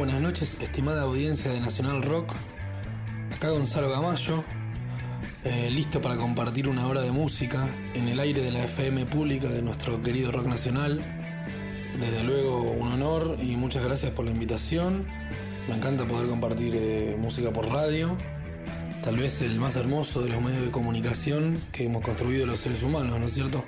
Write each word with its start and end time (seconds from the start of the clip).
Buenas 0.00 0.22
noches, 0.22 0.56
estimada 0.62 1.02
audiencia 1.02 1.50
de 1.50 1.60
Nacional 1.60 2.02
Rock. 2.02 2.32
Acá 3.36 3.50
Gonzalo 3.50 3.90
Gamayo, 3.90 4.42
eh, 5.44 5.68
listo 5.70 6.00
para 6.00 6.16
compartir 6.16 6.68
una 6.68 6.86
hora 6.86 7.02
de 7.02 7.10
música 7.10 7.68
en 7.92 8.08
el 8.08 8.18
aire 8.18 8.42
de 8.42 8.50
la 8.50 8.64
FM 8.64 9.04
pública 9.04 9.48
de 9.48 9.60
nuestro 9.60 10.00
querido 10.00 10.32
rock 10.32 10.46
nacional. 10.46 11.02
Desde 11.98 12.24
luego, 12.24 12.62
un 12.62 12.92
honor 12.92 13.36
y 13.42 13.56
muchas 13.56 13.84
gracias 13.84 14.10
por 14.12 14.24
la 14.24 14.30
invitación. 14.30 15.04
Me 15.68 15.74
encanta 15.74 16.06
poder 16.06 16.30
compartir 16.30 16.74
eh, 16.74 17.14
música 17.20 17.50
por 17.50 17.68
radio. 17.68 18.16
Tal 19.04 19.18
vez 19.18 19.42
el 19.42 19.60
más 19.60 19.76
hermoso 19.76 20.22
de 20.22 20.30
los 20.30 20.40
medios 20.40 20.64
de 20.64 20.70
comunicación 20.70 21.58
que 21.72 21.84
hemos 21.84 22.02
construido 22.02 22.46
los 22.46 22.60
seres 22.60 22.82
humanos, 22.82 23.20
¿no 23.20 23.26
es 23.26 23.34
cierto? 23.34 23.66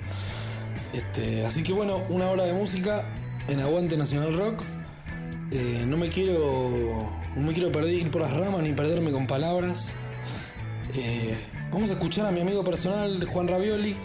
Este, 0.93 1.45
así 1.45 1.61
que 1.61 1.73
bueno, 1.73 2.01
una 2.09 2.31
hora 2.31 2.45
de 2.45 2.53
música 2.53 3.05
en 3.47 3.59
Aguante 3.59 3.97
Nacional 3.97 4.35
Rock. 4.35 4.63
Eh, 5.55 5.85
no 5.85 5.97
me 5.97 6.09
quiero 6.09 7.07
no 7.35 7.41
me 7.45 7.53
quiero 7.53 7.71
perder 7.71 7.93
ir 7.93 8.09
por 8.09 8.23
las 8.23 8.33
ramas 8.33 8.63
ni 8.63 8.73
perderme 8.73 9.11
con 9.11 9.27
palabras. 9.27 9.85
Eh, 10.95 11.35
vamos 11.71 11.91
a 11.91 11.93
escuchar 11.93 12.25
a 12.25 12.31
mi 12.31 12.41
amigo 12.41 12.63
personal 12.63 13.23
Juan 13.23 13.47
Ravioli, 13.47 13.95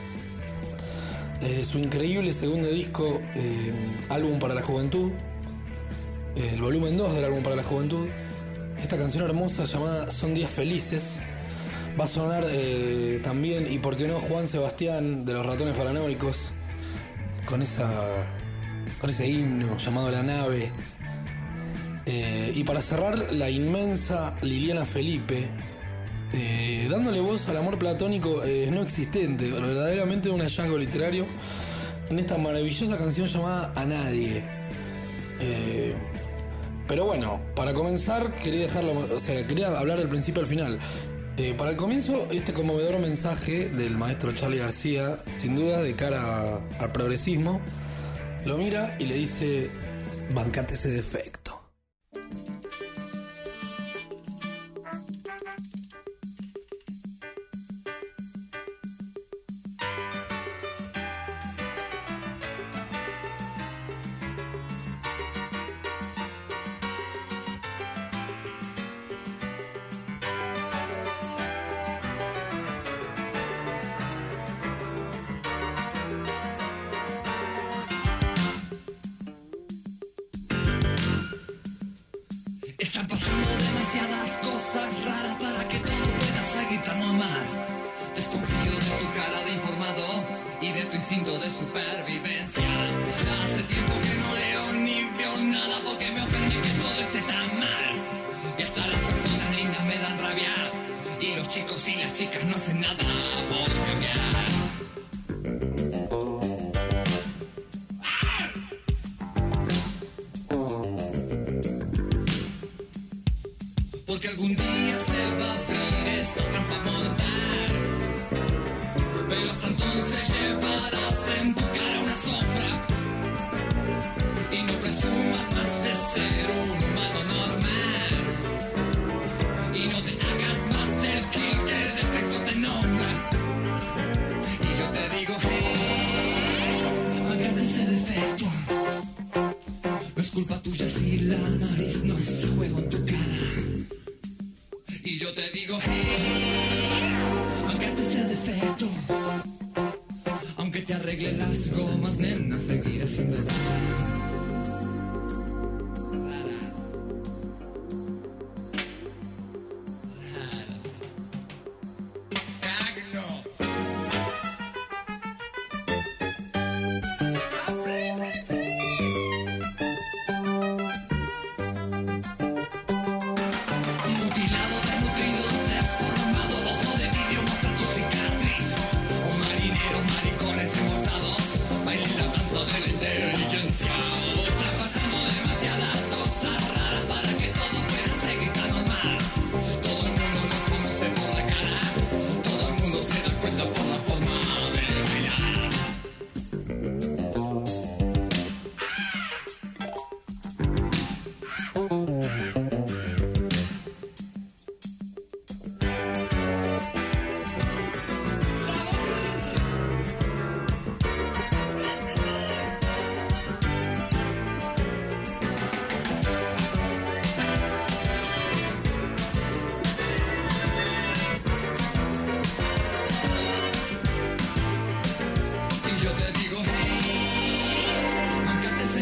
eh, 1.40 1.64
su 1.64 1.78
increíble 1.78 2.34
segundo 2.34 2.68
disco, 2.68 3.22
álbum 4.10 4.38
para 4.38 4.52
la 4.52 4.60
juventud, 4.60 5.10
el 6.36 6.60
volumen 6.60 6.98
2 6.98 7.14
del 7.14 7.24
álbum 7.24 7.42
para 7.42 7.56
la 7.56 7.62
juventud. 7.62 8.08
Esta 8.78 8.98
canción 8.98 9.24
hermosa 9.24 9.64
llamada 9.64 10.10
Son 10.10 10.34
días 10.34 10.50
felices 10.50 11.18
va 11.98 12.04
a 12.04 12.08
sonar 12.08 12.44
también 13.22 13.72
y 13.72 13.78
por 13.78 13.96
qué 13.96 14.06
no 14.06 14.20
Juan 14.20 14.46
Sebastián 14.46 15.24
de 15.24 15.32
los 15.32 15.46
ratones 15.46 15.74
paranoicos 15.76 16.36
con 17.46 17.62
esa 17.62 17.90
con 19.00 19.10
ese 19.10 19.28
himno 19.28 19.76
llamado 19.78 20.10
La 20.10 20.22
nave. 20.22 20.70
Eh, 22.10 22.52
y 22.54 22.64
para 22.64 22.80
cerrar, 22.80 23.34
la 23.34 23.50
inmensa 23.50 24.34
Liliana 24.40 24.86
Felipe, 24.86 25.46
eh, 26.32 26.88
dándole 26.90 27.20
voz 27.20 27.46
al 27.50 27.58
amor 27.58 27.78
platónico 27.78 28.42
eh, 28.44 28.70
no 28.72 28.80
existente, 28.80 29.50
verdaderamente 29.50 30.30
un 30.30 30.40
hallazgo 30.40 30.78
literario, 30.78 31.26
en 32.08 32.18
esta 32.18 32.38
maravillosa 32.38 32.96
canción 32.96 33.26
llamada 33.26 33.74
A 33.76 33.84
Nadie. 33.84 34.42
Pero 36.88 37.04
bueno, 37.04 37.42
para 37.54 37.74
comenzar, 37.74 38.36
quería 38.36 38.62
dejarlo, 38.62 39.06
o 39.14 39.20
sea, 39.20 39.46
quería 39.46 39.78
hablar 39.78 39.98
del 39.98 40.08
principio 40.08 40.40
al 40.40 40.46
final. 40.46 40.78
Para 41.58 41.72
el 41.72 41.76
comienzo, 41.76 42.26
este 42.32 42.54
conmovedor 42.54 42.98
mensaje 43.00 43.68
del 43.68 43.98
maestro 43.98 44.32
Charlie 44.32 44.58
García, 44.58 45.18
sin 45.30 45.56
duda 45.56 45.82
de 45.82 45.94
cara 45.94 46.58
al 46.80 46.92
progresismo, 46.92 47.60
lo 48.46 48.56
mira 48.56 48.96
y 48.98 49.04
le 49.04 49.14
dice, 49.16 49.70
bancate 50.32 50.74
ese 50.74 50.90
defecto. 50.90 51.57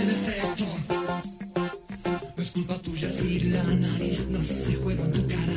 defecto. 0.04 0.64
No 2.36 2.42
es 2.42 2.50
culpa 2.50 2.78
tuya 2.78 3.10
si 3.10 3.40
la 3.40 3.62
nariz 3.62 4.28
no 4.28 4.42
se 4.42 4.74
juega 4.76 5.04
en 5.04 5.12
tu 5.12 5.26
cara. 5.26 5.55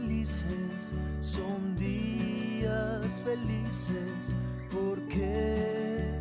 felices, 0.00 0.94
son 1.20 1.76
días 1.76 3.20
felices, 3.24 4.34
¿por 4.70 4.98
qué 5.08 6.20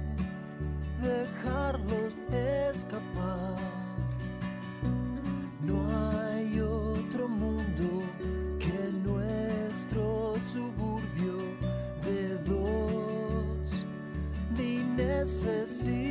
dejarlos 1.02 2.16
escapar? 2.32 3.56
No 5.62 5.78
hay 6.28 6.60
otro 6.60 7.28
mundo 7.28 8.04
que 8.60 8.92
nuestro 9.04 10.36
suburbio 10.44 11.38
de 12.04 12.38
dos, 12.44 13.86
ni 14.58 14.78
necesito. 14.96 16.09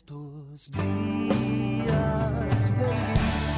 Estos 0.00 0.70
días 0.72 1.84
felices. 2.78 3.49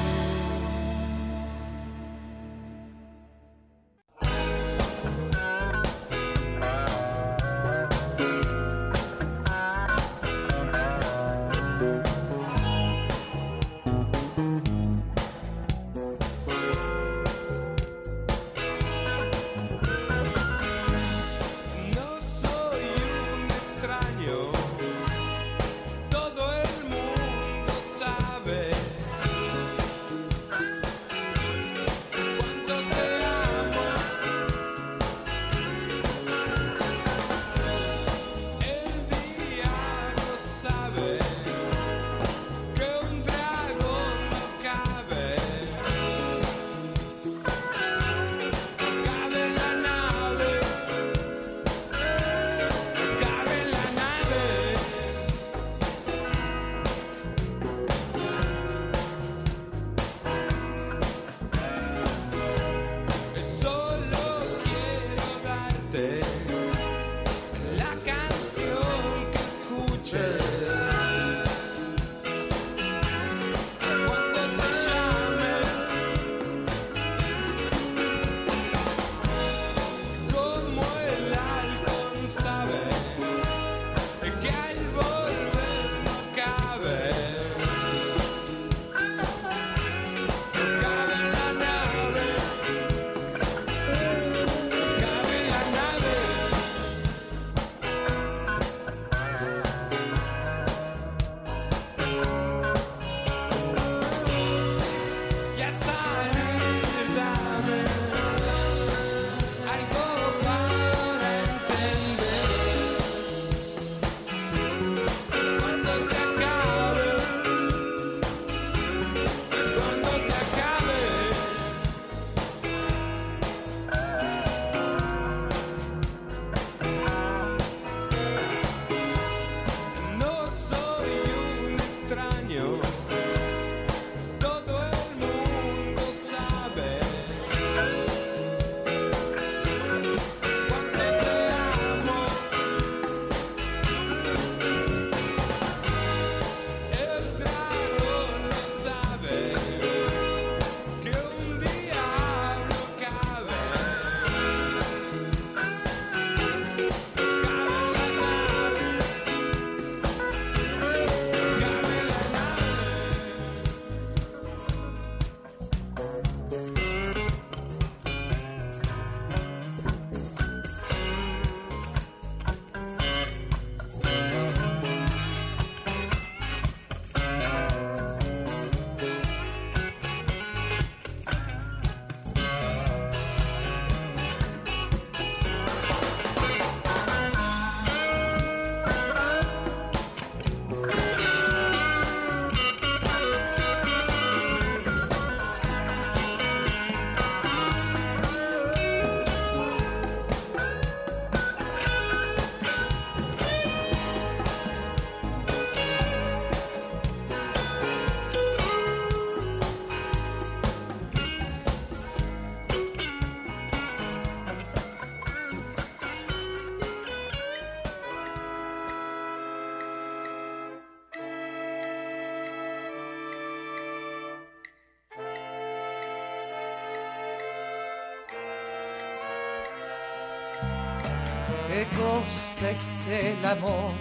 Amor? 233.53 233.91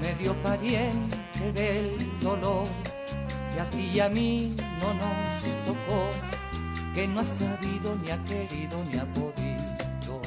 Medio 0.00 0.34
pariente 0.42 1.52
del 1.52 2.18
dolor. 2.20 2.66
Y 3.54 3.58
a 3.58 3.68
ti 3.70 3.90
y 3.94 4.00
a 4.00 4.08
mí 4.08 4.54
no 4.80 4.94
nos 4.94 5.42
tocó, 5.66 6.10
que 6.94 7.06
no 7.06 7.20
ha 7.20 7.26
sabido, 7.26 7.96
ni 7.96 8.10
ha 8.10 8.24
querido, 8.24 8.82
ni 8.84 8.98
ha 8.98 9.06
podido. 9.12 10.20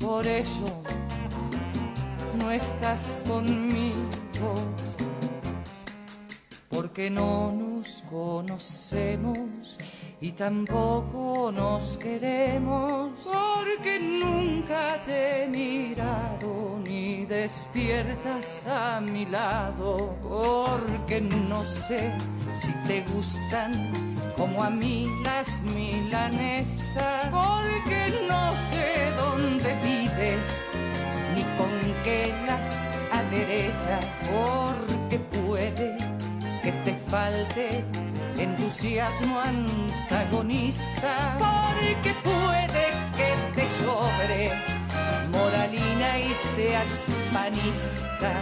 Por 0.00 0.26
eso 0.26 0.82
no 2.38 2.50
estás 2.50 3.02
conmigo, 3.26 4.54
porque 6.70 7.10
no 7.10 7.52
nos 7.52 7.88
conocemos 8.08 9.78
y 10.20 10.32
tampoco 10.32 11.52
nos 11.52 11.96
queremos, 11.98 13.11
despiertas 17.42 18.64
a 18.68 19.00
mi 19.00 19.26
lado, 19.26 20.16
porque 20.22 21.20
no 21.20 21.64
sé 21.64 22.16
si 22.60 22.72
te 22.86 23.02
gustan 23.12 24.14
como 24.36 24.62
a 24.62 24.70
mí 24.70 25.06
las 25.24 25.48
milanesas, 25.62 27.30
porque 27.32 28.26
no 28.28 28.52
sé 28.70 29.10
dónde 29.16 29.74
vives 29.82 30.44
ni 31.34 31.42
con 31.58 31.72
qué 32.04 32.32
las 32.46 32.64
aderezas, 33.10 34.04
porque 34.30 35.18
puede 35.18 35.96
que 36.62 36.70
te 36.84 36.94
falte 37.10 37.84
entusiasmo 38.38 39.40
antagonista, 39.40 41.12
porque 41.38 42.14
puede 42.22 42.84
que 43.16 43.30
te 43.56 43.68
sobre 43.84 44.52
moralina 45.32 46.18
y 46.18 46.34
seas 46.54 47.11
panista. 47.32 48.40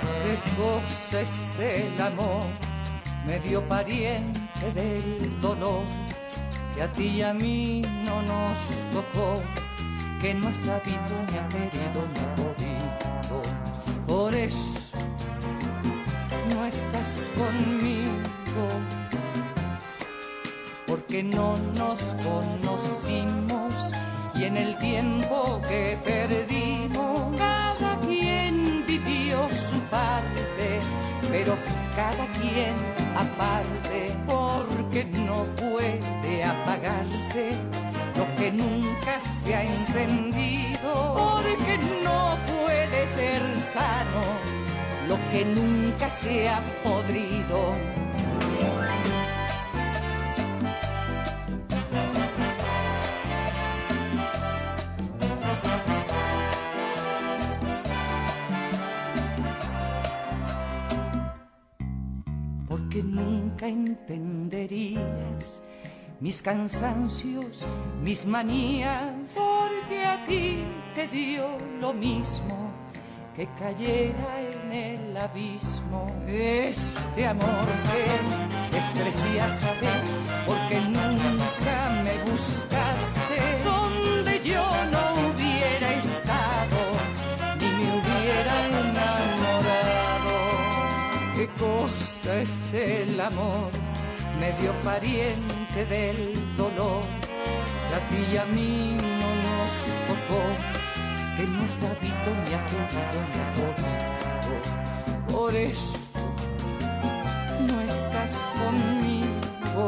Qué 0.00 0.38
cosa 0.56 1.20
es 1.20 1.58
el 1.58 2.00
amor, 2.00 2.44
medio 3.26 3.66
pariente 3.68 4.72
del 4.74 5.40
dolor, 5.40 5.84
que 6.74 6.82
a 6.82 6.92
ti 6.92 7.06
y 7.06 7.22
a 7.22 7.32
mí 7.32 7.82
no 8.04 8.22
nos 8.22 8.56
tocó, 8.92 9.42
que 10.20 10.34
no 10.34 10.48
has 10.48 10.56
sabido 10.56 11.14
ni 11.30 11.38
ha 11.38 11.48
querido 11.48 12.06
ni 12.14 12.61
por 14.22 14.36
eso 14.36 14.56
no 16.54 16.64
estás 16.64 17.10
conmigo, 17.36 18.68
porque 20.86 21.24
no 21.24 21.56
nos 21.76 21.98
conocimos 22.22 23.74
y 24.36 24.44
en 24.44 24.58
el 24.58 24.78
tiempo 24.78 25.60
que 25.68 25.98
perdimos 26.04 27.36
cada 27.36 27.98
quien 27.98 28.84
vivió 28.86 29.48
su 29.72 29.80
parte, 29.90 30.78
pero 31.28 31.58
cada 31.96 32.24
quien 32.38 32.76
aparte, 33.16 34.16
porque 34.28 35.04
no 35.04 35.42
puede 35.56 36.44
apagarse 36.44 37.81
lo 38.22 38.36
que 38.36 38.52
nunca 38.52 39.20
se 39.42 39.52
ha 39.52 39.64
encendido, 39.64 41.14
porque 41.16 41.76
no 42.04 42.38
puede 42.46 43.06
ser 43.16 43.42
sano 43.72 44.24
lo 45.08 45.16
que 45.32 45.44
nunca 45.44 46.08
se 46.20 46.48
ha 46.48 46.62
podrido. 46.84 47.74
porque 62.68 63.02
nunca 63.02 63.66
entenderías 63.66 65.62
mis 66.22 66.40
cansancios, 66.40 67.66
mis 68.00 68.24
manías, 68.24 69.34
porque 69.34 70.06
a 70.06 70.24
ti 70.24 70.62
te 70.94 71.08
dio 71.08 71.58
lo 71.80 71.92
mismo 71.92 72.70
que 73.34 73.48
cayera 73.58 74.40
en 74.40 74.72
el 74.72 75.16
abismo. 75.16 76.06
Este 76.28 77.26
amor 77.26 77.66
que 77.90 78.20
desprecias 78.76 79.58
saber, 79.58 80.04
porque 80.46 80.80
nunca 80.82 82.02
me 82.04 82.22
buscaste 82.30 83.64
donde 83.64 84.40
yo 84.44 84.62
no 84.92 85.28
hubiera 85.28 85.92
estado, 85.94 86.78
ni 87.58 87.66
me 87.66 87.98
hubiera 87.98 88.68
enamorado. 88.68 90.34
¿Qué 91.34 91.48
cosa 91.58 92.42
es 92.42 92.72
el 92.72 93.20
amor? 93.20 93.72
Medio 94.38 94.72
pariente 94.84 95.61
del 95.80 96.54
dolor, 96.54 97.02
que 97.88 97.94
a 97.94 98.08
ti 98.08 98.26
y 98.30 98.36
a 98.36 98.44
mí 98.44 98.94
no 99.00 99.28
nos 99.42 99.72
tocó, 100.06 100.42
que 101.36 101.44
no 101.46 101.62
ha 101.62 101.68
sabido 101.68 102.28
ni 102.44 102.52
ha 102.54 102.66
querido 102.66 103.18
ni 103.32 103.38
ha 103.40 103.48
podido. 103.56 104.12
Por 105.32 105.54
eso 105.54 105.98
no 107.68 107.80
estás 107.80 108.32
conmigo, 108.62 109.84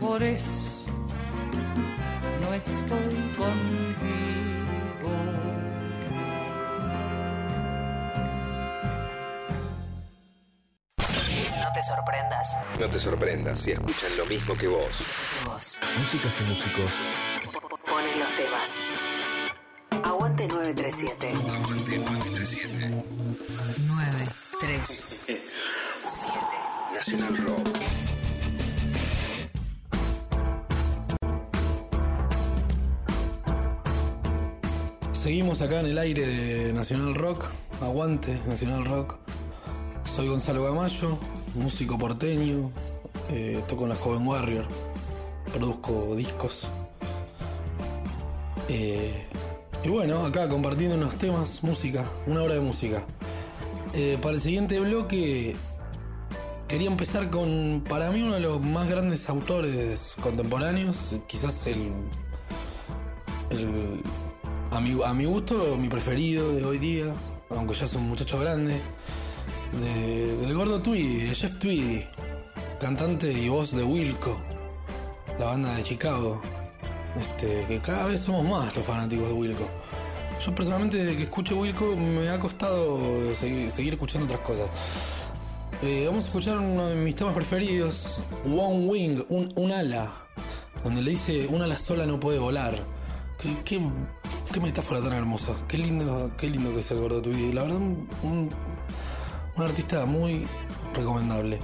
por 0.00 0.22
eso 0.22 0.50
no 2.40 2.52
estoy 2.52 3.14
contigo. 3.36 4.55
Sorprendas. 11.86 12.56
No 12.78 12.88
te 12.90 12.98
sorprendas 12.98 13.60
si 13.60 13.70
escuchan 13.72 14.14
lo 14.16 14.26
mismo 14.26 14.56
que 14.56 14.68
vos. 14.68 15.02
Vos 15.46 15.80
Músicas 15.98 16.38
y 16.40 16.44
músicos. 16.50 16.92
ponen 17.88 18.18
los 18.18 18.34
temas. 18.34 18.80
Aguante 20.02 20.46
937. 20.48 21.32
937. 21.32 23.02
Nacional 26.94 27.36
Rock. 27.36 27.68
Seguimos 35.12 35.60
acá 35.60 35.80
en 35.80 35.86
el 35.86 35.98
aire 35.98 36.26
de 36.26 36.72
Nacional 36.72 37.14
Rock. 37.14 37.44
Aguante, 37.80 38.40
Nacional 38.46 38.84
Rock. 38.84 39.16
Soy 40.14 40.28
Gonzalo 40.28 40.64
Gamayo, 40.64 41.18
músico 41.56 41.98
porteño. 41.98 42.70
eh, 43.30 43.60
toco 43.68 43.84
en 43.84 43.88
la 43.90 43.96
Joven 43.96 44.26
Warrior. 44.26 44.66
Produzco 45.52 46.14
discos. 46.14 46.68
Eh, 48.68 49.26
y 49.82 49.88
bueno, 49.88 50.24
acá 50.26 50.48
compartiendo 50.48 50.96
unos 50.96 51.14
temas, 51.16 51.62
música, 51.62 52.04
una 52.26 52.42
hora 52.42 52.54
de 52.54 52.60
música. 52.60 53.04
Eh, 53.94 54.18
para 54.20 54.34
el 54.34 54.40
siguiente 54.40 54.78
bloque 54.80 55.56
quería 56.68 56.88
empezar 56.88 57.30
con, 57.30 57.82
para 57.88 58.10
mí, 58.10 58.22
uno 58.22 58.34
de 58.34 58.40
los 58.40 58.60
más 58.60 58.88
grandes 58.88 59.28
autores 59.28 60.12
contemporáneos, 60.20 60.96
quizás 61.26 61.66
el, 61.66 61.92
a 64.70 64.80
mi, 64.80 64.98
a 65.02 65.14
mi 65.14 65.24
gusto, 65.24 65.76
mi 65.78 65.88
preferido 65.88 66.52
de 66.52 66.64
hoy 66.64 66.78
día, 66.78 67.12
aunque 67.50 67.74
ya 67.74 67.84
es 67.84 67.94
un 67.94 68.08
muchacho 68.08 68.38
grande, 68.38 68.80
de- 69.72 70.36
del 70.38 70.54
gordo 70.54 70.80
Tweedy, 70.80 71.24
de 71.28 71.34
Jeff 71.34 71.58
Tweedy, 71.58 72.04
cantante 72.80 73.32
y 73.32 73.48
voz 73.48 73.72
de 73.72 73.82
Wilco, 73.82 74.36
la 75.38 75.46
banda 75.46 75.74
de 75.76 75.82
Chicago, 75.82 76.40
este, 77.18 77.64
que 77.66 77.78
cada 77.80 78.06
vez 78.06 78.20
somos 78.20 78.44
más 78.44 78.74
los 78.74 78.84
fanáticos 78.84 79.28
de 79.28 79.34
Wilco. 79.34 79.68
Yo 80.44 80.54
personalmente 80.54 80.98
desde 80.98 81.16
que 81.16 81.22
escucho 81.24 81.56
Wilco 81.56 81.96
me 81.96 82.28
ha 82.28 82.38
costado 82.38 83.34
seguir, 83.34 83.94
escuchando 83.94 84.26
otras 84.26 84.40
cosas. 84.40 84.68
Eh, 85.82 86.04
vamos 86.06 86.24
a 86.24 86.28
escuchar 86.28 86.58
uno 86.58 86.86
de 86.88 86.94
mis 86.94 87.14
temas 87.16 87.34
preferidos, 87.34 88.20
One 88.44 88.86
Wing, 88.86 89.22
un, 89.28 89.72
ala, 89.72 90.26
donde 90.84 91.02
le 91.02 91.10
dice 91.12 91.46
un 91.48 91.62
ala 91.62 91.76
sola 91.76 92.06
no 92.06 92.20
puede 92.20 92.38
volar. 92.38 92.74
Qué, 93.38 93.54
qué, 93.64 94.60
metáfora 94.60 95.00
tan 95.02 95.12
hermosa. 95.12 95.52
Qué 95.68 95.76
lindo, 95.78 96.30
qué 96.38 96.48
lindo 96.48 96.72
que 96.72 96.80
es 96.80 96.90
el 96.90 96.98
gordo 96.98 97.20
Tweedy. 97.20 97.52
La 97.52 97.62
verdad, 97.62 97.78
un, 98.22 98.50
un 99.56 99.62
artista 99.62 100.04
muy 100.06 100.46
recomendable. 100.94 101.58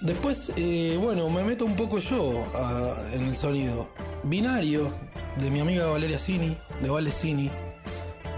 Después, 0.00 0.52
eh, 0.56 0.98
bueno, 1.00 1.30
me 1.30 1.44
meto 1.44 1.64
un 1.64 1.76
poco 1.76 1.98
yo 1.98 2.42
ah, 2.54 2.94
en 3.12 3.28
el 3.28 3.36
sonido. 3.36 3.88
Binario, 4.24 4.90
de 5.38 5.50
mi 5.50 5.60
amiga 5.60 5.86
Valeria 5.86 6.18
Cini, 6.18 6.56
de 6.82 6.90
Vale 6.90 7.10
Cini. 7.10 7.50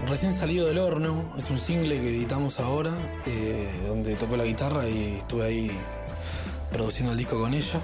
Recién 0.07 0.33
salido 0.33 0.67
del 0.67 0.77
horno, 0.77 1.33
es 1.37 1.49
un 1.49 1.57
single 1.57 1.99
que 1.99 2.09
editamos 2.09 2.59
ahora, 2.59 2.93
eh, 3.25 3.67
donde 3.87 4.15
tocó 4.15 4.37
la 4.37 4.45
guitarra 4.45 4.87
y 4.87 5.15
estuve 5.17 5.45
ahí 5.45 5.71
produciendo 6.71 7.13
el 7.13 7.17
disco 7.17 7.39
con 7.39 7.53
ella. 7.53 7.81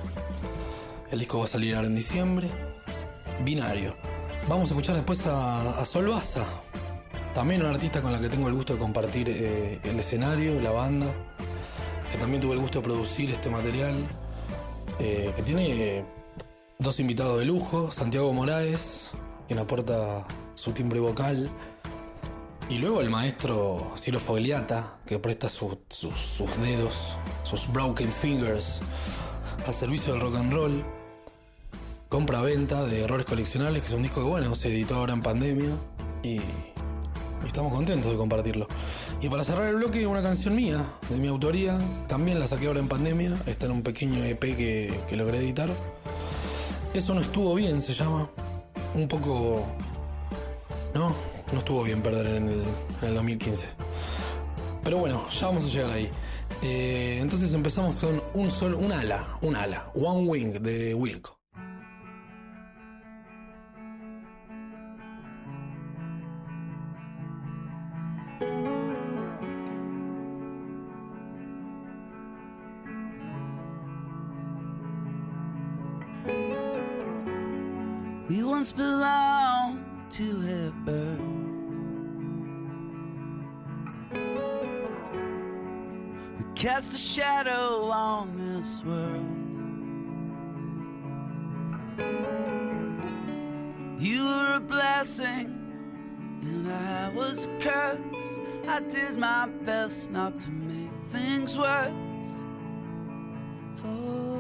El 1.09 1.19
disco 1.19 1.39
va 1.39 1.45
a 1.45 1.47
salir 1.47 1.75
ahora 1.75 1.87
en 1.87 1.95
diciembre. 1.95 2.47
Binario. 3.43 3.95
Vamos 4.47 4.69
a 4.69 4.73
escuchar 4.73 4.95
después 4.95 5.25
a, 5.25 5.79
a 5.79 5.85
también 7.33 7.61
una 7.61 7.71
artista 7.71 8.01
con 8.01 8.11
la 8.11 8.19
que 8.19 8.29
tengo 8.29 8.47
el 8.47 8.53
gusto 8.53 8.73
de 8.73 8.79
compartir 8.79 9.29
eh, 9.29 9.79
el 9.83 9.99
escenario, 9.99 10.59
la 10.61 10.71
banda, 10.71 11.07
que 12.11 12.17
también 12.17 12.41
tuve 12.41 12.53
el 12.53 12.59
gusto 12.59 12.79
de 12.79 12.83
producir 12.85 13.31
este 13.31 13.49
material, 13.49 13.95
eh, 14.99 15.31
que 15.35 15.41
tiene 15.43 15.67
eh, 15.99 16.05
dos 16.79 16.99
invitados 16.99 17.39
de 17.39 17.45
lujo, 17.45 17.91
Santiago 17.91 18.33
Moraes, 18.33 19.11
quien 19.47 19.59
aporta 19.59 20.25
su 20.55 20.71
timbre 20.73 20.99
vocal, 20.99 21.49
y 22.69 22.77
luego 22.77 23.01
el 23.01 23.09
maestro 23.09 23.91
Ciro 23.97 24.19
Fogliata, 24.19 24.97
que 25.05 25.19
presta 25.19 25.49
su- 25.49 25.77
su- 25.89 26.11
sus 26.11 26.57
dedos, 26.61 27.15
sus 27.43 27.71
broken 27.71 28.11
fingers, 28.11 28.79
al 29.67 29.75
servicio 29.75 30.13
del 30.13 30.21
rock 30.21 30.35
and 30.35 30.53
roll. 30.53 30.83
Compra-venta 32.09 32.83
de 32.83 33.03
Errores 33.03 33.25
Coleccionables, 33.25 33.83
que 33.83 33.87
es 33.89 33.93
un 33.93 34.01
disco 34.03 34.21
que, 34.21 34.27
bueno, 34.27 34.53
se 34.55 34.67
editó 34.67 34.95
ahora 34.95 35.13
en 35.13 35.21
pandemia 35.21 35.69
y, 36.23 36.41
y 37.43 37.47
estamos 37.47 37.73
contentos 37.73 38.11
de 38.11 38.17
compartirlo. 38.17 38.67
Y 39.21 39.29
para 39.29 39.43
cerrar 39.43 39.67
el 39.67 39.75
bloque, 39.75 40.05
una 40.05 40.21
canción 40.21 40.55
mía, 40.55 40.85
de 41.09 41.17
mi 41.17 41.27
autoría, 41.27 41.77
también 42.07 42.39
la 42.39 42.47
saqué 42.47 42.67
ahora 42.67 42.79
en 42.79 42.87
pandemia, 42.87 43.35
está 43.45 43.65
en 43.65 43.71
un 43.73 43.81
pequeño 43.81 44.23
EP 44.23 44.39
que, 44.39 44.99
que 45.09 45.15
logré 45.15 45.39
editar. 45.39 45.69
Eso 46.93 47.13
no 47.13 47.21
estuvo 47.21 47.55
bien, 47.55 47.81
se 47.81 47.93
llama. 47.93 48.29
Un 48.93 49.07
poco... 49.07 49.65
No, 50.93 51.15
no 51.53 51.59
estuvo 51.59 51.83
bien 51.83 52.01
perder 52.01 52.27
en 52.27 52.49
el, 52.49 52.63
en 53.01 53.07
el 53.07 53.15
2015. 53.15 53.65
Pero 54.83 54.97
bueno, 54.97 55.29
ya 55.29 55.47
vamos 55.47 55.65
a 55.65 55.67
llegar 55.67 55.91
ahí. 55.91 56.09
Eh, 56.61 57.19
entonces 57.21 57.53
empezamos 57.53 57.95
con 57.95 58.21
un 58.33 58.51
sol, 58.51 58.73
un 58.75 58.91
ala, 58.91 59.37
un 59.41 59.55
ala, 59.55 59.91
One 59.95 60.27
Wing 60.27 60.51
de 60.61 60.93
Wilco. 60.93 61.40
Once 78.61 78.73
belonged 78.73 79.83
to 80.11 80.23
a 80.23 80.69
bird. 80.85 81.19
We 86.37 86.53
cast 86.53 86.93
a 86.93 86.97
shadow 86.97 87.89
on 87.89 88.37
this 88.37 88.83
world. 88.85 89.25
You 93.99 94.25
were 94.25 94.57
a 94.57 94.59
blessing, 94.59 95.47
and 96.43 96.71
I 96.71 97.11
was 97.15 97.45
a 97.45 97.57
curse. 97.57 98.39
I 98.67 98.81
did 98.81 99.17
my 99.17 99.47
best 99.65 100.11
not 100.11 100.39
to 100.39 100.51
make 100.51 100.91
things 101.09 101.57
worse 101.57 102.43
for 103.77 104.30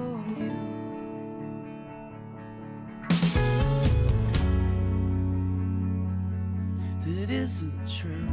That 7.51 7.57
isn't 7.57 7.85
true. 7.85 8.29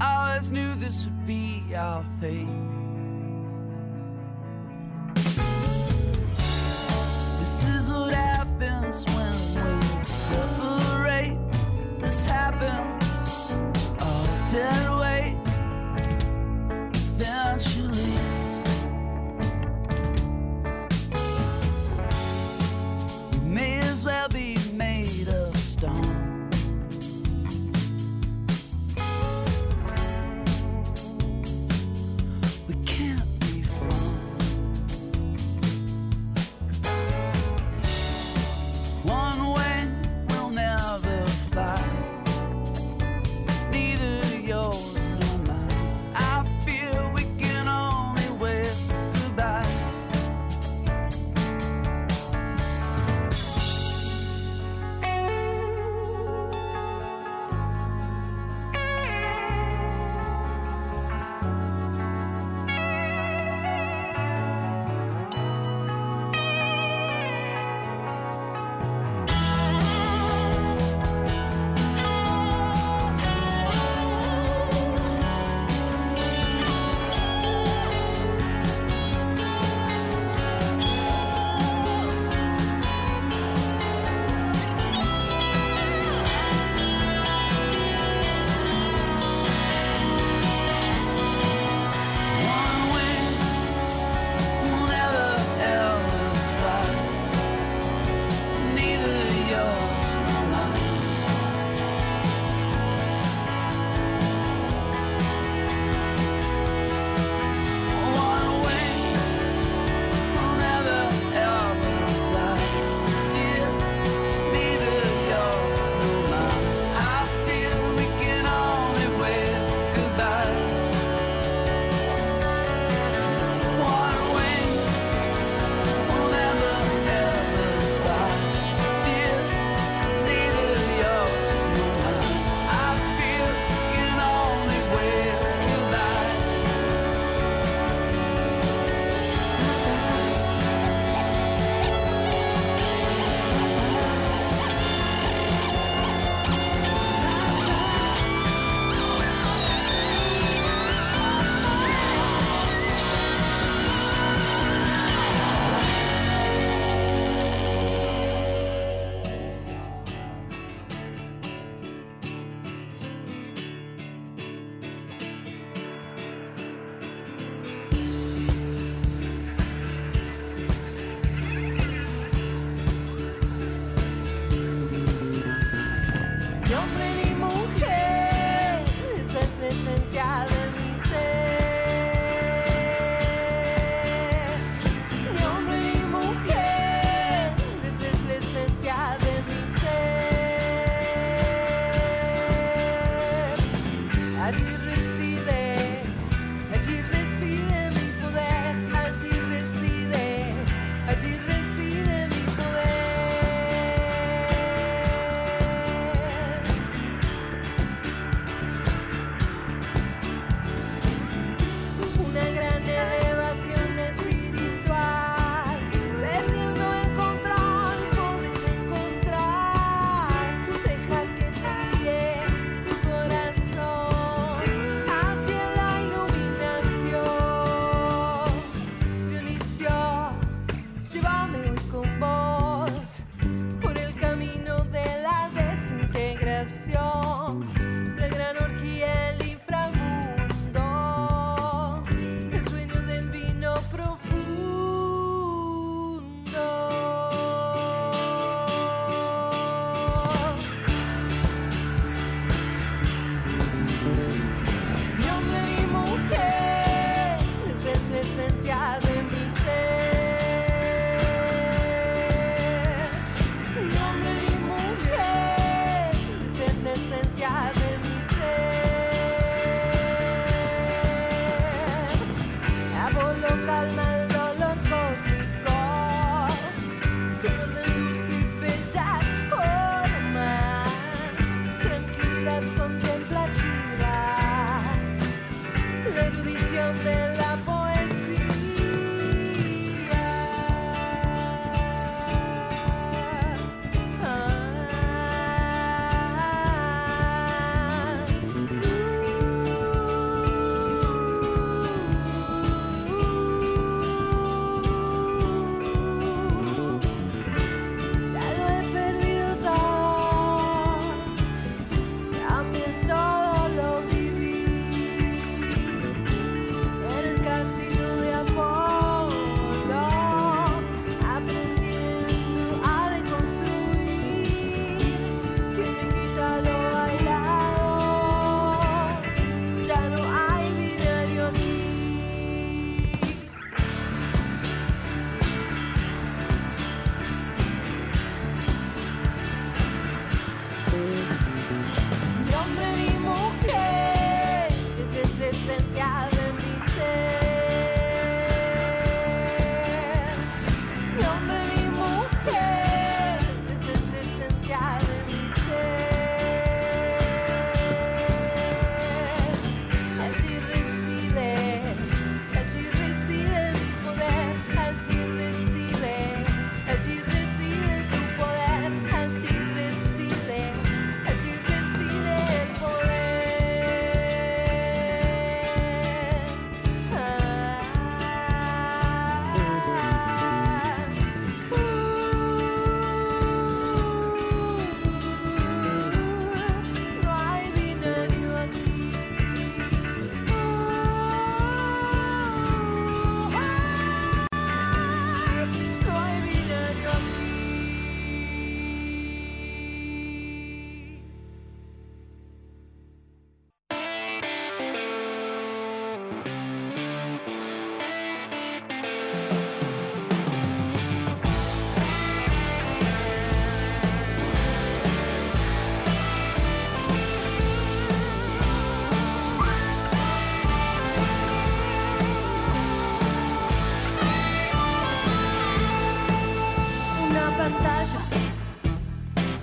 I 0.00 0.30
always 0.30 0.52
knew 0.52 0.72
this 0.74 1.06
would 1.06 1.26
be 1.26 1.64
our 1.74 2.04
fate. 2.20 2.46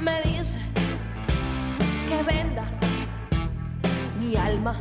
Me 0.02 0.22
dice 0.22 0.60
que 2.08 2.24
venda 2.24 2.66
mi 4.18 4.36
alma. 4.38 4.78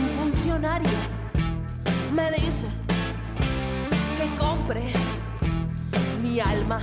Un 0.00 0.08
funcionario 0.08 0.98
me 2.12 2.32
dice 2.32 2.66
que 4.16 4.36
compre 4.36 4.92
mi 6.20 6.40
alma. 6.40 6.80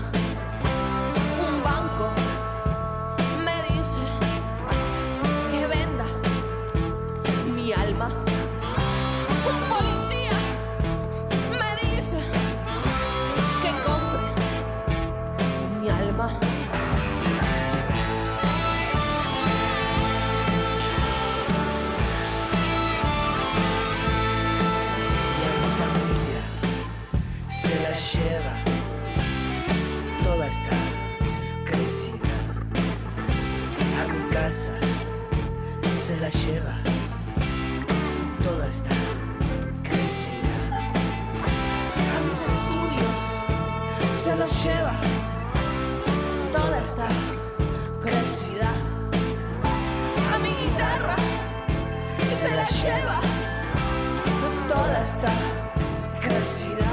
La 36.22 36.30
lleva 36.30 36.78
toda 38.44 38.68
esta 38.68 38.92
crecida. 39.82 40.56
A 41.96 42.20
mis 42.28 42.42
estudios 42.58 43.18
se 44.24 44.36
los 44.36 44.64
lleva 44.64 44.94
toda 46.54 46.78
esta 46.80 47.08
crecida. 48.04 48.72
A 50.32 50.38
mi 50.38 50.50
guitarra 50.50 51.16
se 52.24 52.52
la 52.56 52.68
lleva 52.68 53.20
toda 54.70 55.02
esta 55.02 55.34
crecida. 56.22 56.91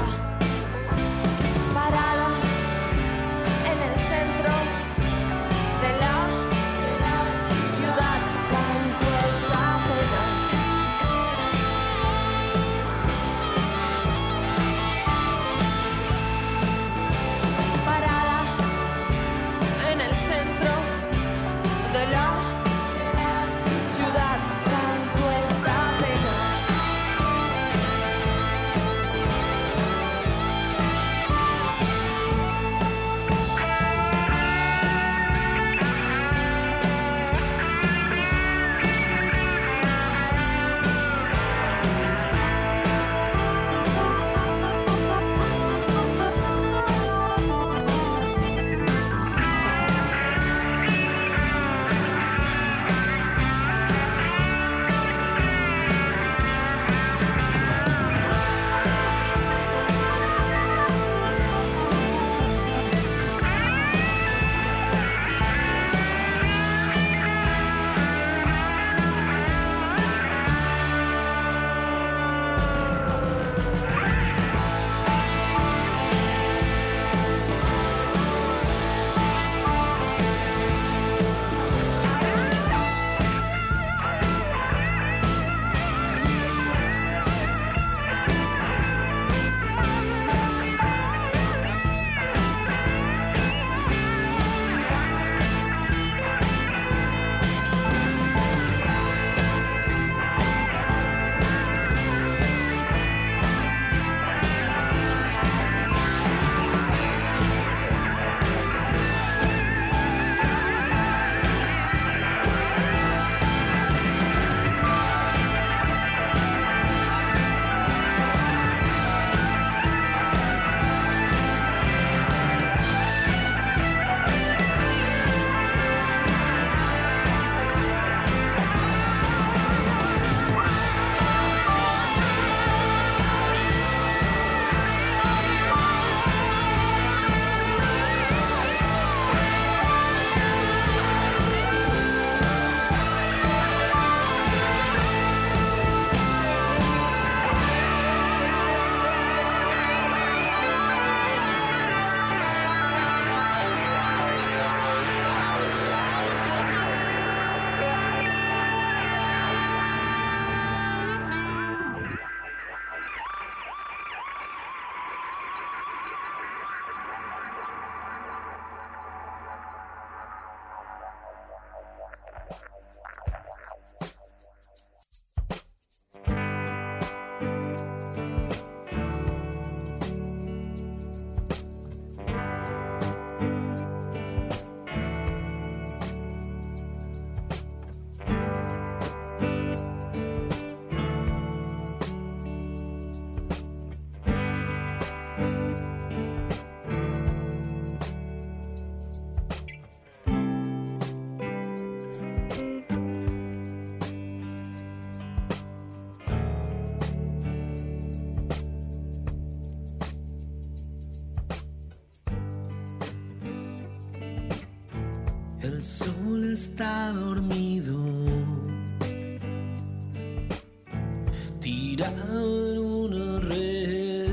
Tirado 222.09 222.71
en 222.71 222.79
una 222.79 223.39
red. 223.39 224.29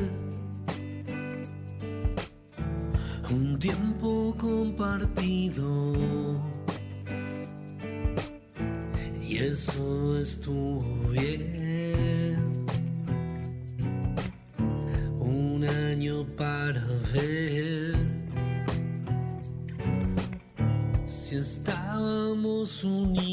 un 3.31 3.59
tiempo 3.59 4.35
compartido. 4.39 5.93
Y 9.23 9.39
eso 9.39 10.19
estuvo 10.19 11.11
bien. 11.11 12.67
Un 15.19 15.65
año 15.65 16.25
para 16.37 16.85
ver 17.13 17.95
si 21.05 21.37
estábamos 21.37 22.85
unidos. 22.85 23.26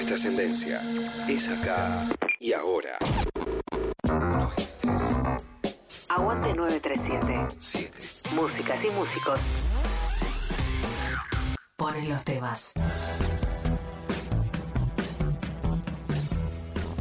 Es 0.00 0.06
trascendencia. 0.06 0.82
Es 1.28 1.48
acá 1.48 2.08
y 2.38 2.52
ahora. 2.54 2.96
Aguante 6.08 6.54
937. 6.54 7.48
7. 7.58 7.98
Músicas 8.34 8.84
y 8.84 8.90
músicos. 8.90 9.38
Ponen 11.76 12.08
los 12.08 12.24
temas. 12.24 12.72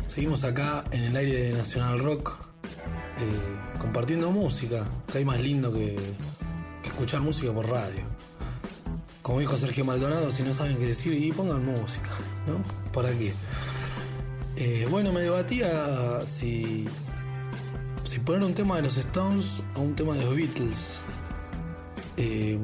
Seguimos 0.08 0.44
acá 0.44 0.84
en 0.92 1.04
el 1.04 1.16
aire 1.16 1.44
de 1.44 1.54
Nacional 1.54 2.00
Rock, 2.00 2.38
eh, 3.18 3.80
compartiendo 3.80 4.30
música. 4.32 4.86
Que 5.10 5.20
hay 5.20 5.26
más 5.26 5.42
lindo 5.42 5.72
que, 5.72 5.98
que 6.84 6.90
escuchar 6.90 7.22
música 7.22 7.54
por 7.54 7.70
radio. 7.70 8.04
Como 9.22 9.40
dijo 9.40 9.58
Sergio 9.58 9.86
Maldonado, 9.86 10.32
si 10.32 10.44
no 10.44 10.54
saben 10.54 10.78
qué 10.78 10.88
decir, 10.88 11.14
y 11.14 11.32
pongan 11.32 11.64
música, 11.64 12.10
¿no? 12.46 12.79
¿Para 12.94 13.12
qué? 13.18 13.34
Eh, 14.56 14.88
bueno, 14.90 15.14
me 15.14 15.22
debatía 15.22 16.22
si, 16.26 16.88
poner 18.26 18.44
un 18.44 18.54
tema 18.54 18.78
de 18.78 18.84
los 18.84 18.98
Stones 18.98 19.46
o 19.76 19.82
un 19.82 19.96
tema 19.96 20.16
de 20.16 20.24
los 20.24 20.36
Beatles. 20.36 21.00
Eh, 22.18 22.60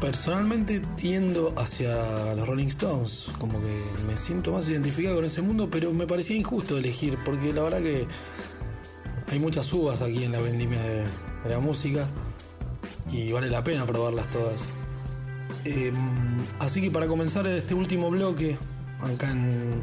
personalmente 0.00 0.82
tiendo 0.96 1.54
hacia 1.56 2.34
los 2.34 2.46
Rolling 2.46 2.66
Stones, 2.66 3.26
como 3.38 3.60
que 3.60 3.82
me 4.06 4.18
siento 4.18 4.52
más 4.52 4.68
identificado 4.68 5.16
con 5.16 5.24
ese 5.24 5.40
mundo, 5.40 5.68
pero 5.70 5.92
me 5.92 6.06
parecía 6.06 6.36
injusto 6.36 6.76
elegir, 6.76 7.16
porque 7.24 7.52
la 7.52 7.62
verdad 7.62 7.80
que 7.80 8.06
hay 9.30 9.38
muchas 9.38 9.72
uvas 9.72 10.02
aquí 10.02 10.24
en 10.24 10.32
la 10.32 10.40
vendimia 10.40 10.82
de 10.82 11.06
la 11.48 11.58
música 11.60 12.06
y 13.10 13.32
vale 13.32 13.48
la 13.48 13.62
pena 13.62 13.86
probarlas 13.86 14.28
todas. 14.30 14.62
Eh, 15.64 15.92
así 16.58 16.80
que 16.80 16.90
para 16.90 17.06
comenzar 17.06 17.46
este 17.46 17.74
último 17.74 18.10
bloque, 18.10 18.58
acá 19.00 19.30
en, 19.30 19.82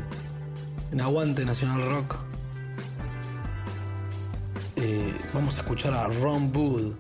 en 0.91 1.01
Aguante 1.01 1.45
Nacional 1.45 1.89
Rock, 1.89 2.17
eh, 4.75 5.13
vamos 5.34 5.57
a 5.57 5.61
escuchar 5.61 5.93
a 5.93 6.07
Ron 6.07 6.55
Wood. 6.55 6.93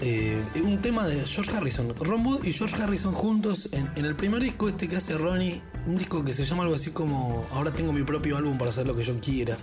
Eh, 0.00 0.42
un 0.62 0.82
tema 0.82 1.06
de 1.06 1.24
George 1.24 1.54
Harrison. 1.54 1.94
Ron 1.98 2.26
Wood 2.26 2.44
y 2.44 2.52
George 2.52 2.82
Harrison 2.82 3.14
juntos 3.14 3.68
en, 3.72 3.90
en 3.96 4.04
el 4.04 4.14
primer 4.14 4.42
disco 4.42 4.68
este 4.68 4.88
que 4.88 4.96
hace 4.96 5.16
Ronnie, 5.16 5.62
un 5.86 5.96
disco 5.96 6.24
que 6.24 6.32
se 6.32 6.44
llama 6.44 6.64
algo 6.64 6.74
así 6.74 6.90
como 6.90 7.46
Ahora 7.52 7.70
tengo 7.70 7.92
mi 7.92 8.02
propio 8.02 8.36
álbum 8.36 8.58
para 8.58 8.70
hacer 8.70 8.86
lo 8.86 8.96
que 8.96 9.04
yo 9.04 9.18
quiera. 9.20 9.56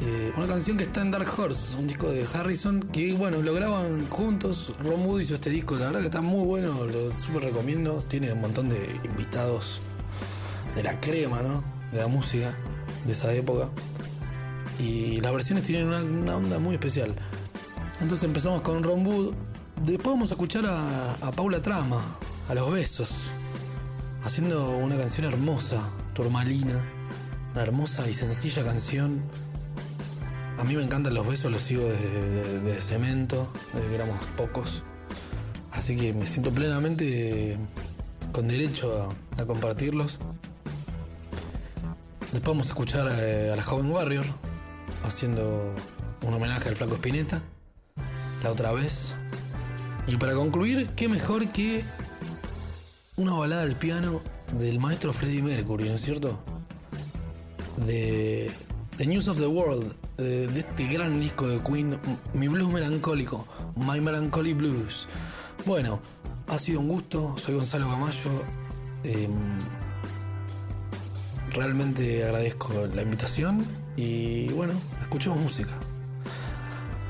Eh, 0.00 0.32
una 0.36 0.46
canción 0.46 0.76
que 0.76 0.84
está 0.84 1.00
en 1.00 1.10
Dark 1.10 1.28
Horse, 1.36 1.76
un 1.76 1.88
disco 1.88 2.08
de 2.08 2.24
Harrison, 2.32 2.82
que 2.92 3.12
bueno, 3.14 3.42
lo 3.42 3.52
graban 3.52 4.06
juntos. 4.06 4.72
Ron 4.80 5.04
Wood 5.06 5.22
hizo 5.22 5.34
este 5.34 5.50
disco, 5.50 5.76
la 5.76 5.86
verdad 5.86 6.00
que 6.00 6.06
está 6.06 6.20
muy 6.20 6.44
bueno, 6.46 6.84
lo 6.86 7.12
súper 7.12 7.42
recomiendo. 7.42 8.04
Tiene 8.06 8.32
un 8.32 8.40
montón 8.40 8.68
de 8.68 8.78
invitados 9.04 9.80
de 10.76 10.84
la 10.84 11.00
crema, 11.00 11.42
¿no? 11.42 11.64
De 11.90 11.98
la 11.98 12.06
música 12.06 12.56
de 13.04 13.12
esa 13.12 13.32
época. 13.32 13.68
Y 14.78 15.20
las 15.20 15.32
versiones 15.32 15.64
tienen 15.64 15.88
una, 15.88 16.02
una 16.04 16.36
onda 16.36 16.58
muy 16.60 16.74
especial. 16.74 17.12
Entonces 18.00 18.22
empezamos 18.22 18.62
con 18.62 18.84
Ron 18.84 19.04
Wood. 19.04 19.34
Después 19.84 20.14
vamos 20.14 20.30
a 20.30 20.34
escuchar 20.34 20.64
a, 20.66 21.14
a 21.14 21.32
Paula 21.32 21.60
Trama, 21.60 22.00
a 22.48 22.54
los 22.54 22.72
besos, 22.72 23.08
haciendo 24.22 24.76
una 24.76 24.96
canción 24.96 25.26
hermosa, 25.26 25.88
turmalina. 26.14 26.84
Una 27.52 27.62
hermosa 27.62 28.08
y 28.08 28.14
sencilla 28.14 28.62
canción. 28.62 29.22
A 30.58 30.64
mí 30.64 30.74
me 30.74 30.82
encantan 30.82 31.14
los 31.14 31.26
besos, 31.26 31.52
los 31.52 31.62
sigo 31.62 31.84
desde 31.84 32.10
de, 32.10 32.60
de 32.60 32.82
cemento, 32.82 33.52
desde 33.72 33.88
que 33.88 33.94
éramos 33.94 34.18
pocos. 34.36 34.82
Así 35.70 35.96
que 35.96 36.12
me 36.12 36.26
siento 36.26 36.50
plenamente 36.50 37.56
con 38.32 38.48
derecho 38.48 39.08
a, 39.36 39.42
a 39.42 39.46
compartirlos. 39.46 40.18
Después 42.32 42.44
vamos 42.44 42.66
a 42.66 42.70
escuchar 42.70 43.08
eh, 43.10 43.50
a 43.52 43.56
la 43.56 43.62
joven 43.62 43.90
Warrior 43.90 44.26
haciendo 45.04 45.74
un 46.26 46.34
homenaje 46.34 46.68
al 46.68 46.76
flaco 46.76 46.96
Spinetta, 46.96 47.40
la 48.42 48.50
otra 48.50 48.72
vez. 48.72 49.14
Y 50.06 50.16
para 50.16 50.34
concluir, 50.34 50.90
qué 50.96 51.08
mejor 51.08 51.48
que 51.48 51.84
una 53.16 53.34
balada 53.34 53.62
al 53.62 53.76
piano 53.76 54.22
del 54.58 54.80
maestro 54.80 55.12
Freddie 55.12 55.42
Mercury, 55.42 55.88
¿no 55.88 55.94
es 55.94 56.02
cierto? 56.02 56.38
De 57.86 58.50
The 58.96 59.06
News 59.06 59.28
of 59.28 59.38
the 59.38 59.46
World, 59.46 59.94
de, 60.18 60.48
de 60.48 60.60
este 60.60 60.86
gran 60.86 61.20
disco 61.20 61.46
de 61.46 61.60
Queen, 61.60 61.98
Mi 62.34 62.48
Blues 62.48 62.72
Melancólico, 62.72 63.46
My 63.76 64.00
Melancholy 64.00 64.52
Blues. 64.52 65.08
Bueno, 65.64 66.00
ha 66.48 66.58
sido 66.58 66.80
un 66.80 66.88
gusto, 66.88 67.34
soy 67.38 67.54
Gonzalo 67.54 67.88
Gamayo. 67.88 68.30
eh, 69.04 69.28
realmente 71.52 72.24
agradezco 72.24 72.88
la 72.94 73.02
invitación 73.02 73.64
y 73.96 74.48
bueno, 74.52 74.74
escuchemos 75.02 75.38
música. 75.38 75.72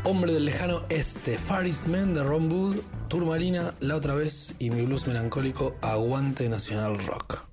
Hombre 0.05 0.33
del 0.33 0.45
lejano 0.45 0.83
este, 0.89 1.39
Far 1.39 1.67
East 1.67 1.87
Man 1.87 2.15
de 2.15 2.23
Ron 2.23 2.51
Wood, 2.51 2.77
Turmalina, 3.09 3.75
La 3.81 3.97
Otra 3.97 4.15
Vez 4.15 4.55
y 4.59 4.71
mi 4.71 4.83
blues 4.85 5.07
melancólico 5.07 5.77
Aguante 5.83 6.49
Nacional 6.49 6.99
Rock. 7.05 7.48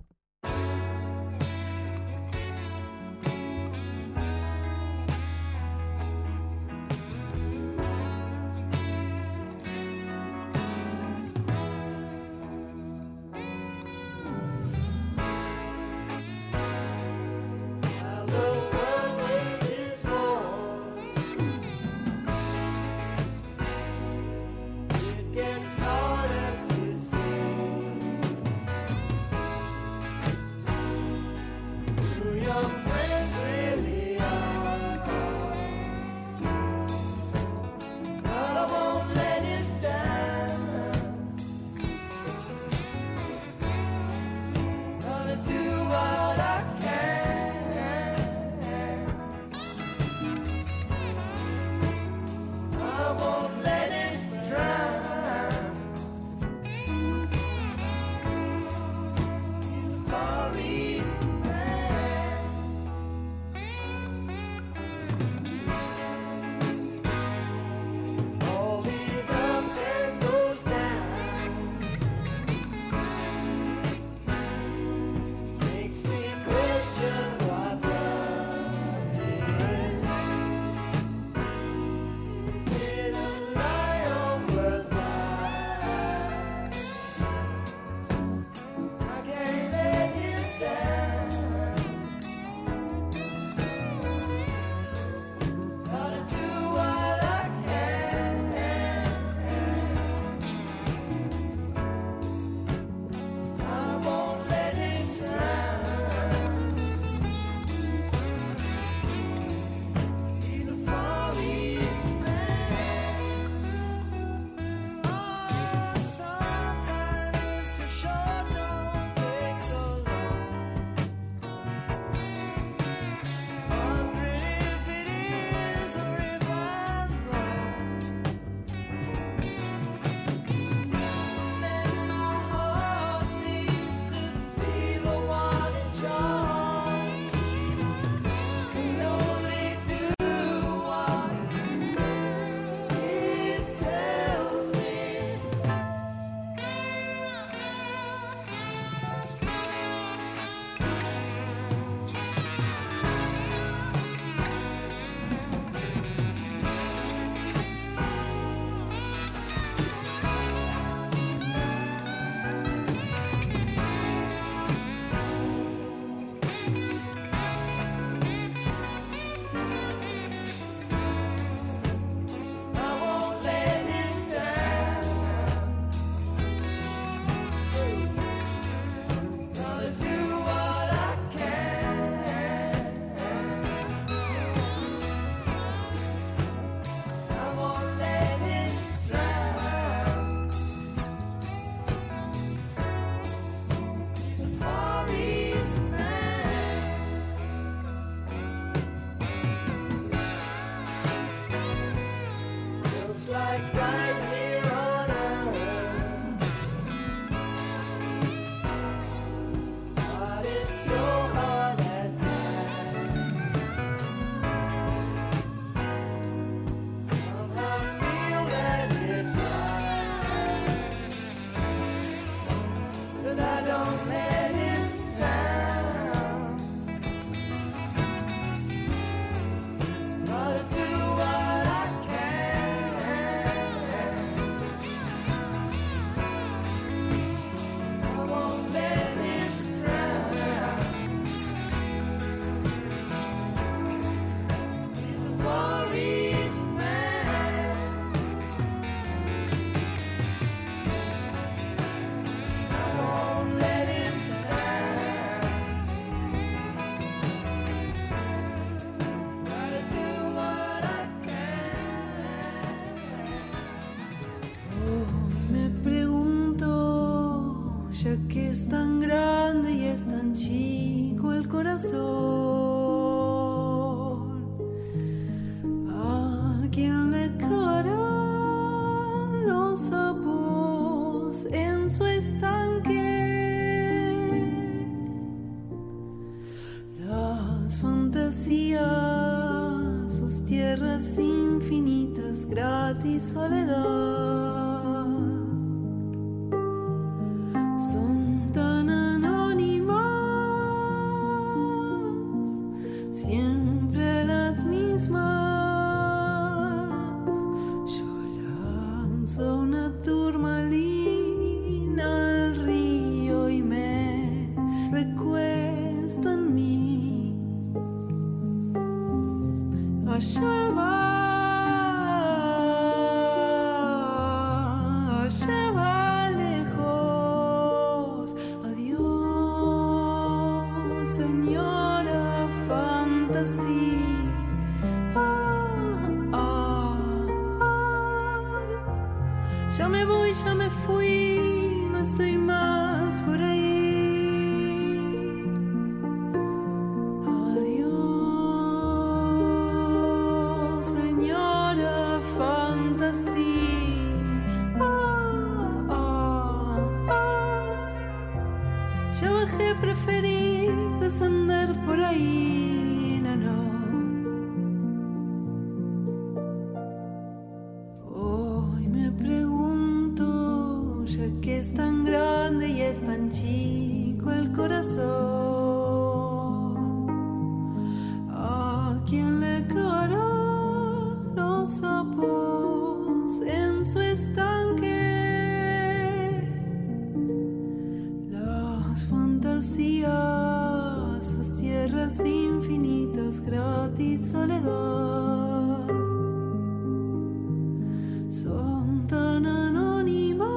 son 398.44 399.08
tan 399.08 399.46
anónimas, 399.46 400.48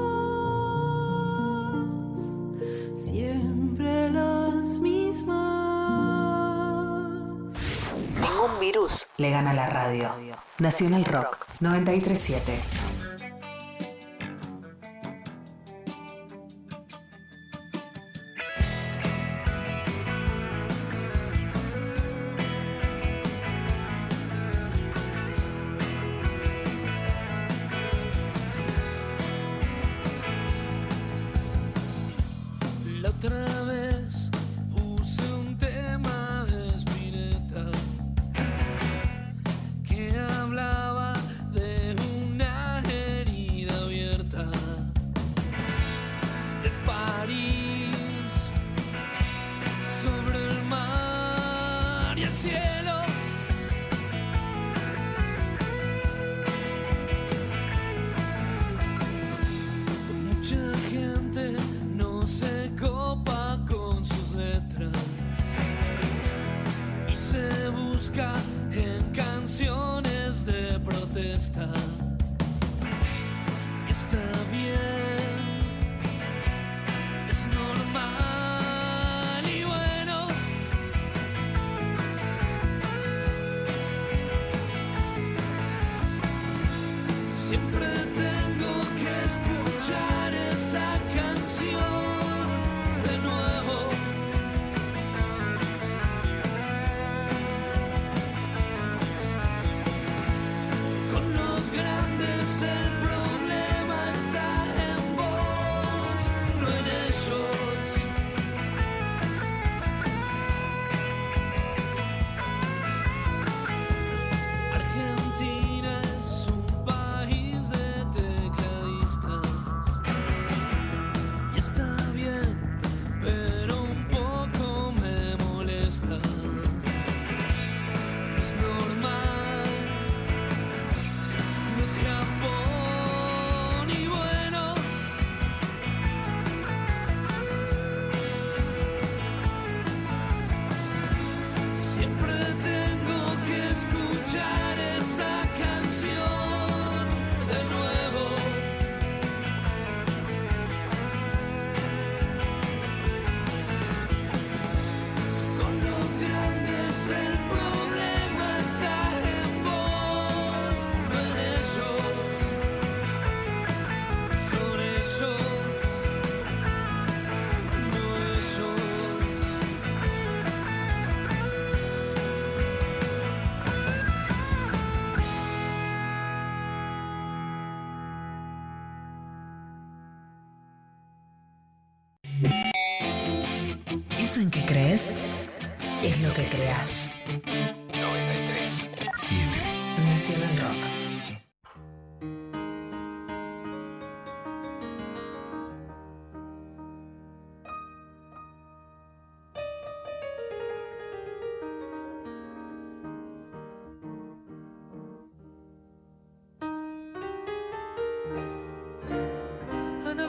siempre 2.97 4.11
las 4.11 4.79
mismas. 4.79 5.29
Ningún 8.20 8.59
virus 8.61 9.07
le 9.16 9.31
gana 9.31 9.55
la 9.55 9.68
radio. 9.68 10.11
Nacional 10.59 11.05
Rock 11.05 11.47
937. 11.61 12.88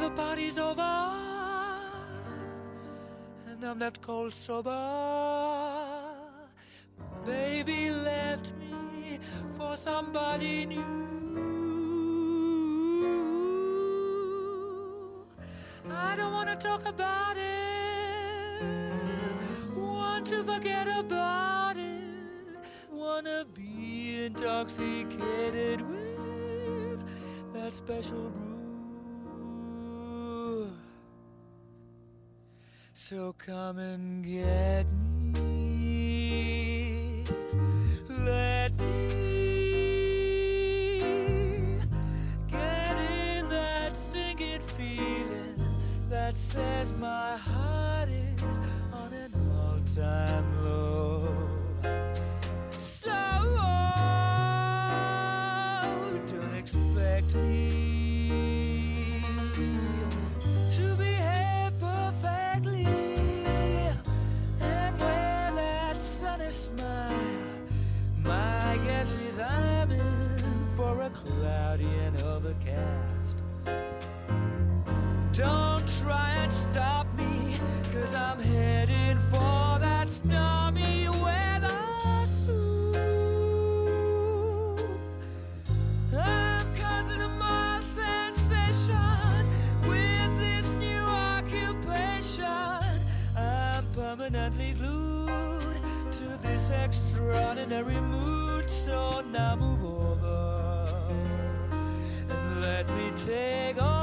Another 0.09 0.23
party's 0.23 0.57
over, 0.57 1.11
and 3.47 3.63
I'm 3.63 3.77
left 3.79 4.01
cold 4.01 4.33
sober. 4.33 4.71
Baby 7.25 7.91
left 7.91 8.53
me 8.57 9.19
for 9.55 9.75
somebody 9.75 10.65
new. 10.65 10.83
I 15.91 16.15
don't 16.15 16.31
wanna 16.31 16.55
talk 16.55 16.85
about 16.87 17.37
it, 17.37 18.63
want 19.75 20.25
to 20.27 20.43
forget 20.43 20.87
about 20.87 21.77
it, 21.77 22.57
wanna 22.91 23.45
be 23.53 24.25
intoxicated 24.25 25.81
with 25.81 27.03
that 27.53 27.73
special 27.73 28.29
brew. 28.29 28.48
Come 33.49 33.79
and 33.79 34.23
get 34.23 34.48
permanently 94.29 94.73
glued 94.73 96.11
to 96.11 96.47
this 96.47 96.69
extraordinary 96.69 97.99
mood, 97.99 98.69
so 98.69 99.23
now 99.31 99.55
move 99.55 99.83
over 99.83 100.93
and 102.29 102.61
let 102.61 102.87
me 102.89 103.11
take 103.15 103.81
over 103.81 103.98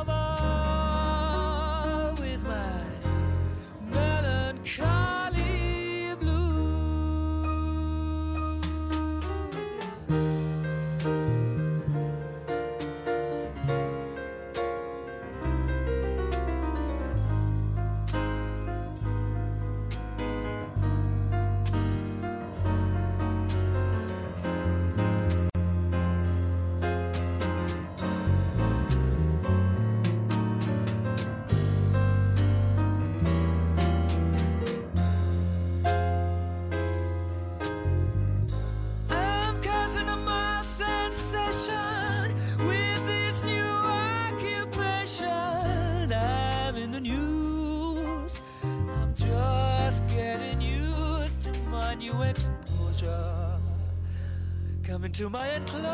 to 55.26 55.30
my 55.30 55.48
enclosure 55.54 55.85